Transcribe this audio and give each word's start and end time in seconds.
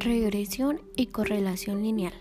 Regresión 0.00 0.80
y 0.94 1.06
correlación 1.06 1.82
lineal. 1.82 2.12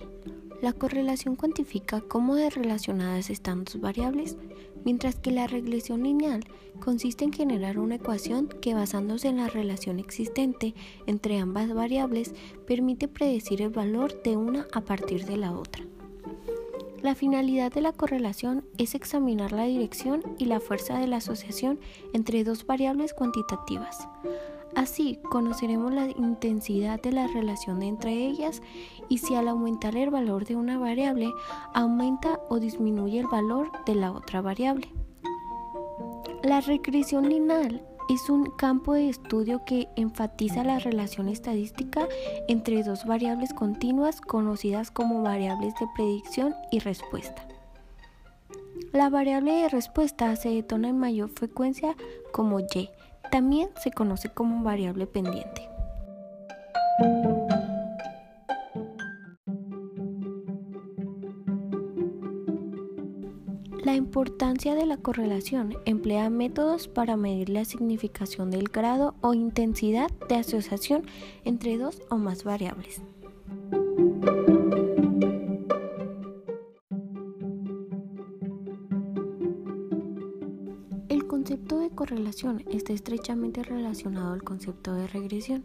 La 0.63 0.73
correlación 0.73 1.35
cuantifica 1.35 2.01
cómo 2.01 2.33
de 2.33 2.49
relacionadas 2.49 3.29
están 3.29 3.65
dos 3.65 3.79
variables, 3.79 4.35
mientras 4.83 5.15
que 5.15 5.29
la 5.29 5.45
regresión 5.45 6.01
lineal 6.01 6.43
consiste 6.79 7.23
en 7.23 7.33
generar 7.33 7.77
una 7.77 7.95
ecuación 7.95 8.47
que 8.47 8.73
basándose 8.73 9.27
en 9.27 9.37
la 9.37 9.47
relación 9.47 9.99
existente 9.99 10.73
entre 11.05 11.37
ambas 11.37 11.71
variables 11.71 12.33
permite 12.65 13.07
predecir 13.07 13.61
el 13.61 13.69
valor 13.69 14.23
de 14.23 14.37
una 14.37 14.65
a 14.73 14.81
partir 14.81 15.25
de 15.25 15.37
la 15.37 15.51
otra. 15.51 15.85
La 17.03 17.13
finalidad 17.13 17.71
de 17.71 17.81
la 17.81 17.93
correlación 17.93 18.65
es 18.77 18.95
examinar 18.95 19.51
la 19.51 19.65
dirección 19.65 20.23
y 20.39 20.45
la 20.45 20.59
fuerza 20.59 20.97
de 20.97 21.07
la 21.07 21.17
asociación 21.17 21.79
entre 22.13 22.43
dos 22.43 22.65
variables 22.65 23.13
cuantitativas. 23.13 24.07
Así 24.75 25.19
conoceremos 25.29 25.93
la 25.93 26.07
intensidad 26.07 27.01
de 27.01 27.11
la 27.11 27.27
relación 27.27 27.83
entre 27.83 28.13
ellas 28.13 28.61
y 29.09 29.19
si 29.19 29.35
al 29.35 29.47
aumentar 29.47 29.95
el 29.95 30.09
valor 30.09 30.45
de 30.45 30.55
una 30.55 30.77
variable 30.77 31.31
aumenta 31.73 32.39
o 32.49 32.59
disminuye 32.59 33.19
el 33.19 33.27
valor 33.27 33.71
de 33.85 33.95
la 33.95 34.11
otra 34.11 34.41
variable. 34.41 34.89
La 36.43 36.61
regresión 36.61 37.29
lineal 37.29 37.81
es 38.09 38.29
un 38.29 38.45
campo 38.51 38.93
de 38.93 39.09
estudio 39.09 39.63
que 39.65 39.87
enfatiza 39.95 40.63
la 40.63 40.79
relación 40.79 41.27
estadística 41.27 42.07
entre 42.47 42.83
dos 42.83 43.05
variables 43.05 43.53
continuas 43.53 44.21
conocidas 44.21 44.91
como 44.91 45.21
variables 45.21 45.73
de 45.79 45.87
predicción 45.95 46.55
y 46.71 46.79
respuesta. 46.79 47.47
La 48.93 49.09
variable 49.09 49.53
de 49.53 49.69
respuesta 49.69 50.35
se 50.35 50.49
detona 50.49 50.89
en 50.89 50.97
mayor 50.97 51.29
frecuencia 51.29 51.95
como 52.31 52.59
y, 52.59 52.89
también 53.31 53.69
se 53.81 53.91
conoce 53.91 54.29
como 54.29 54.63
variable 54.63 55.07
pendiente. 55.07 55.69
La 63.87 63.95
importancia 63.95 64.75
de 64.75 64.85
la 64.85 64.97
correlación 64.97 65.77
emplea 65.85 66.29
métodos 66.29 66.89
para 66.89 67.15
medir 67.15 67.47
la 67.47 67.63
significación 67.63 68.51
del 68.51 68.67
grado 68.67 69.15
o 69.21 69.33
intensidad 69.33 70.11
de 70.27 70.35
asociación 70.35 71.05
entre 71.45 71.77
dos 71.77 72.01
o 72.09 72.17
más 72.17 72.43
variables. 72.43 73.01
El 81.07 81.25
concepto 81.27 81.79
de 81.79 81.89
correlación 81.89 82.65
está 82.69 82.91
estrechamente 82.91 83.63
relacionado 83.63 84.33
al 84.33 84.43
concepto 84.43 84.95
de 84.95 85.07
regresión. 85.07 85.63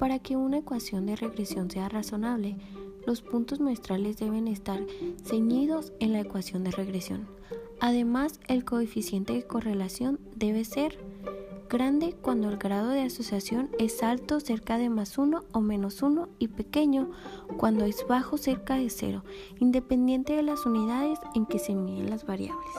Para 0.00 0.18
que 0.18 0.36
una 0.36 0.58
ecuación 0.58 1.06
de 1.06 1.14
regresión 1.14 1.70
sea 1.70 1.88
razonable, 1.88 2.56
los 3.06 3.22
puntos 3.22 3.60
muestrales 3.60 4.18
deben 4.18 4.48
estar 4.48 4.80
ceñidos 5.24 5.92
en 6.00 6.12
la 6.12 6.20
ecuación 6.20 6.64
de 6.64 6.72
regresión. 6.72 7.26
Además, 7.80 8.40
el 8.48 8.64
coeficiente 8.64 9.32
de 9.32 9.46
correlación 9.46 10.18
debe 10.34 10.64
ser 10.64 10.98
grande 11.68 12.14
cuando 12.20 12.48
el 12.48 12.56
grado 12.56 12.90
de 12.90 13.02
asociación 13.02 13.70
es 13.78 14.02
alto 14.02 14.40
cerca 14.40 14.78
de 14.78 14.88
más 14.88 15.18
1 15.18 15.44
o 15.52 15.60
menos 15.60 16.02
1 16.02 16.28
y 16.38 16.48
pequeño 16.48 17.10
cuando 17.56 17.84
es 17.84 18.06
bajo 18.08 18.38
cerca 18.38 18.76
de 18.76 18.90
0, 18.90 19.24
independiente 19.58 20.34
de 20.34 20.42
las 20.42 20.64
unidades 20.64 21.18
en 21.34 21.46
que 21.46 21.58
se 21.58 21.74
miden 21.74 22.10
las 22.10 22.24
variables. 22.24 22.72